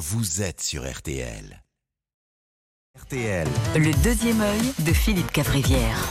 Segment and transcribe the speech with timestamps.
[0.00, 1.62] vous êtes sur RTL.
[2.98, 3.46] RTL.
[3.76, 6.10] Le deuxième œil de Philippe Cavrivière.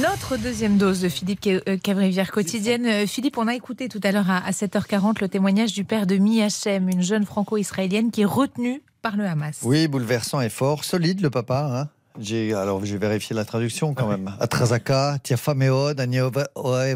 [0.00, 2.86] Notre deuxième dose de Philippe euh, Cavrivière quotidienne.
[2.86, 6.06] Euh, Philippe, on a écouté tout à l'heure à à 7h40 le témoignage du père
[6.06, 9.58] de Mi Hachem, une jeune franco-israélienne qui est retenue par le Hamas.
[9.62, 10.82] Oui, bouleversant et fort.
[10.82, 11.68] Solide, le papa.
[11.70, 14.34] Hein j'ai, alors, j'ai vérifié la traduction quand même.
[14.40, 16.00] Atrazaka, Tiafa Meod,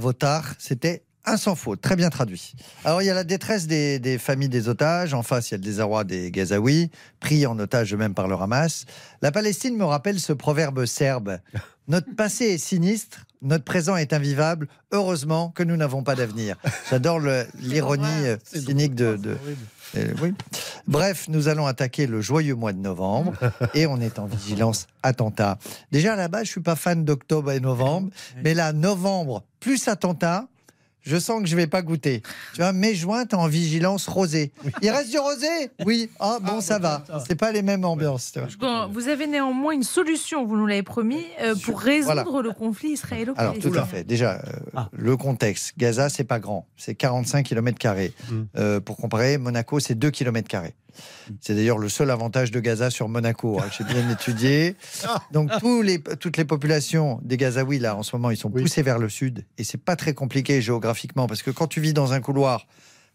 [0.00, 0.54] Votar.
[0.58, 2.54] C'était un sans faute, très bien traduit.
[2.84, 5.12] Alors, il y a la détresse des, des familles des otages.
[5.14, 6.90] En face, il y a le désarroi des Gazaouis,
[7.20, 8.86] pris en otage eux-mêmes par le Hamas.
[9.22, 11.38] La Palestine me rappelle ce proverbe serbe.
[11.88, 14.68] Notre passé est sinistre, notre présent est invivable.
[14.92, 16.56] Heureusement que nous n'avons pas d'avenir.
[16.88, 17.20] J'adore
[17.58, 19.36] l'ironie euh, cynique de, de-
[19.96, 20.32] euh, oui.
[20.86, 23.34] Bref, nous allons attaquer le joyeux mois de novembre
[23.74, 25.58] et on est en vigilance attentat.
[25.90, 28.10] Déjà à la base, je suis pas fan d'octobre et novembre,
[28.44, 30.46] mais là, novembre plus attentat.
[31.02, 32.22] Je sens que je vais pas goûter.
[32.54, 34.52] Tu vois, mai juin, t'es en vigilance rosé.
[34.82, 35.70] Il reste du rosé?
[35.86, 36.10] Oui.
[36.20, 37.04] Ah bon, ça va.
[37.26, 38.32] C'est pas les mêmes ambiances.
[38.58, 42.48] Bon, vous avez néanmoins une solution, vous nous l'avez promis, euh, pour résoudre Voilà.
[42.48, 43.72] le conflit Alors, israélo-palestinien.
[43.72, 44.04] tout à fait.
[44.04, 44.42] Déjà,
[44.76, 45.72] euh, le contexte.
[45.78, 46.66] Gaza, c'est pas grand.
[46.76, 47.78] C'est 45 km.
[48.56, 50.48] Euh, pour comparer, Monaco, c'est 2 km.
[51.40, 53.60] C'est d'ailleurs le seul avantage de Gaza sur Monaco.
[53.60, 54.76] hein, J'ai bien étudié.
[55.32, 58.82] Donc, tous les, toutes les populations des Gazaouis, là, en ce moment, ils sont poussés
[58.82, 59.44] vers le sud.
[59.58, 61.26] Et c'est pas très compliqué géographiquement.
[61.26, 62.66] Parce que quand tu vis dans un couloir,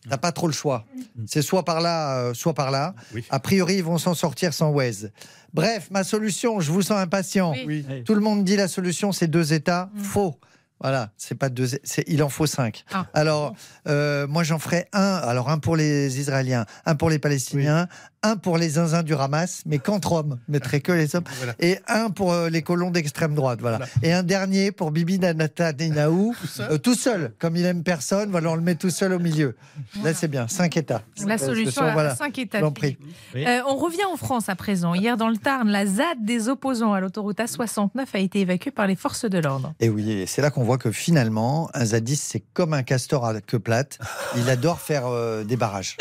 [0.08, 0.86] T'as pas trop le choix.
[1.26, 2.94] C'est soit par là, euh, soit par là.
[3.32, 5.10] A priori, ils vont s'en sortir sans Waze.
[5.52, 7.56] Bref, ma solution, je vous sens impatient.
[7.66, 7.84] Oui.
[8.06, 9.90] Tout le monde dit la solution, c'est deux États.
[9.98, 10.36] Faux.
[10.82, 11.68] Voilà, c'est pas deux.
[11.84, 12.84] c'est- Il en faut cinq.
[12.94, 13.06] Ah.
[13.14, 13.54] Alors,
[13.88, 15.16] euh, moi, j'en ferai un.
[15.24, 17.88] Alors, un pour les Israéliens, un pour les Palestiniens,
[18.24, 21.24] un pour les zinzins du Hamas, mais qu'entre hommes, je mettrai que les hommes,
[21.60, 23.60] et un pour euh, les colons d'extrême droite.
[23.62, 23.80] Voilà.
[24.04, 28.30] Et un dernier pour Bibi Netanyahu, euh, tout seul, comme il aime personne.
[28.32, 29.56] Voilà, on le met tout seul au milieu.
[30.04, 30.48] Là, c'est bien.
[30.48, 31.02] Cinq États.
[31.26, 32.72] La Euh, solution sont, à voilà, 5 je états.
[32.72, 32.98] prie.
[33.36, 34.94] Euh, on revient en France à présent.
[34.94, 38.88] Hier, dans le Tarn, la ZAD des opposants à l'autoroute A69 a été évacuée par
[38.88, 39.74] les forces de l'ordre.
[39.80, 43.26] Et oui, et c'est là qu'on voit que finalement, un zadiste, c'est comme un castor
[43.26, 44.00] à queue plate.
[44.36, 45.98] Il adore faire euh, des barrages.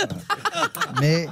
[1.01, 1.29] Mais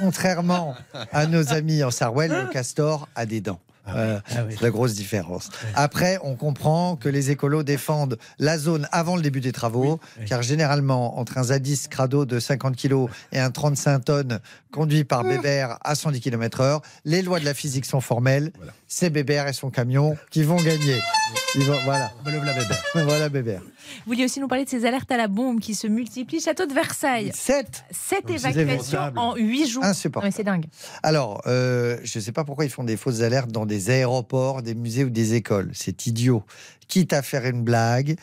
[0.00, 0.74] contrairement
[1.12, 3.60] à nos amis en Sarwell, le castor a des dents.
[3.94, 5.48] Euh, C'est la grosse différence.
[5.74, 10.42] Après, on comprend que les écolos défendent la zone avant le début des travaux, car
[10.42, 14.40] généralement, entre un zadiste crado de 50 kg et un 35 tonnes
[14.72, 18.52] conduit par Bébert à 110 km/h, les lois de la physique sont formelles.
[18.86, 20.98] C'est Bébert et son camion qui vont gagner.
[21.56, 22.12] Vont- voilà.
[22.94, 23.60] Voilà Bébert.
[24.06, 26.40] Vous vouliez aussi nous parler de ces alertes à la bombe qui se multiplient.
[26.40, 27.30] Château de Versailles.
[27.34, 29.82] 7 Sept c'est évacuations en 8 jours.
[29.84, 30.32] Insupportable.
[30.36, 30.66] C'est dingue.
[31.02, 34.62] Alors, euh, je ne sais pas pourquoi ils font des fausses alertes dans des aéroports,
[34.62, 35.70] des musées ou des écoles.
[35.72, 36.42] C'est idiot.
[36.86, 38.16] Quitte à faire une blague,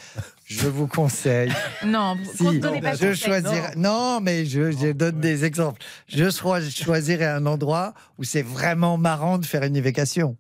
[0.45, 1.51] je vous conseille.
[1.85, 3.73] Non, Si, compte donnez pas je choisirais.
[3.75, 5.81] Non, mais je, je donne des exemples.
[6.07, 10.35] Je choisirais un endroit où c'est vraiment marrant de faire une évacuation.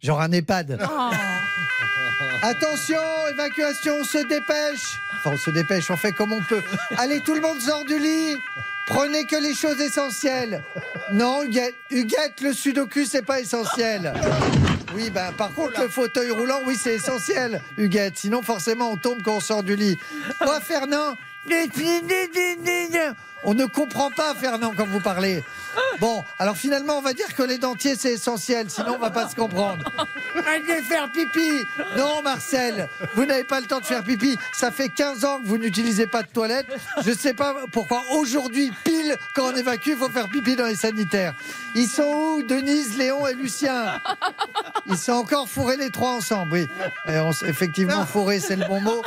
[0.00, 0.80] Genre un EHPAD.
[0.82, 1.10] Oh.
[2.42, 3.00] Attention,
[3.30, 5.00] évacuation, on se dépêche.
[5.18, 6.62] Enfin, on se dépêche, on fait comme on peut.
[6.98, 8.36] Allez, tout le monde sort du lit.
[8.86, 10.62] Prenez que les choses essentielles.
[11.12, 14.12] Non, Huguette, Huguette, le sudoku, c'est pas essentiel.
[14.92, 18.18] Oui, ben, par contre, le fauteuil roulant, oui, c'est essentiel, Huguette.
[18.18, 19.96] Sinon, forcément, on tombe quand on sort du lit.
[20.40, 21.14] Quoi, Fernand
[23.44, 25.42] On ne comprend pas, Fernand, quand vous parlez.
[25.98, 28.70] Bon, alors finalement, on va dire que les dentiers, c'est essentiel.
[28.70, 29.84] Sinon, on va pas se comprendre.
[30.46, 31.64] Allez faire pipi
[31.96, 34.36] Non, Marcel, vous n'avez pas le temps de faire pipi.
[34.52, 36.66] Ça fait 15 ans que vous n'utilisez pas de toilette.
[37.04, 40.76] Je sais pas pourquoi aujourd'hui, pile, quand on évacue, il faut faire pipi dans les
[40.76, 41.34] sanitaires.
[41.74, 44.00] Ils sont où, Denise, Léon et Lucien?
[44.86, 46.68] Ils sont encore fourrés les trois ensemble, oui.
[47.08, 49.02] Et on s- effectivement, fourrés, c'est le bon mot.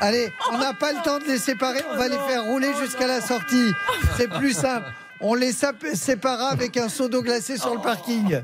[0.00, 3.06] Allez, on n'a pas le temps de les séparer, on va les faire rouler jusqu'à
[3.06, 3.69] la sortie.
[4.16, 4.86] C'est plus simple.
[5.20, 8.40] On les séparera avec un seau d'eau glacée sur le parking.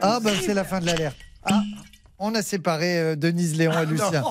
[0.00, 1.16] Ah, ben c'est la fin de l'alerte.
[1.44, 1.60] Ah,
[2.18, 4.22] on a séparé euh, Denise, Léon et Lucien.